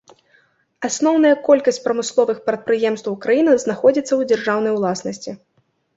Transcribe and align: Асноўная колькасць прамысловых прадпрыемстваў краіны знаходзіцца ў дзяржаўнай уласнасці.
Асноўная 0.87 1.33
колькасць 1.47 1.77
прамысловых 1.85 2.37
прадпрыемстваў 2.47 3.19
краіны 3.27 3.51
знаходзіцца 3.65 4.09
ў 4.19 4.33
дзяржаўнай 4.33 4.71
уласнасці. 4.79 5.31